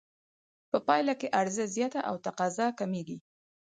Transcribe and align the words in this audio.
په 0.71 0.77
پایله 0.87 1.13
کې 1.19 1.27
عرضه 1.39 1.65
زیاته 1.75 1.99
او 2.09 2.15
تقاضا 2.25 2.67
کمېږي 2.79 3.17